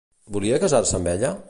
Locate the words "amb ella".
1.01-1.35